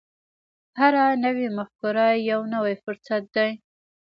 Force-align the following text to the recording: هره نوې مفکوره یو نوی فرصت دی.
هره 0.79 1.05
نوې 1.25 1.47
مفکوره 1.57 2.07
یو 2.29 2.41
نوی 2.53 2.75
فرصت 2.83 3.23
دی. 3.35 3.51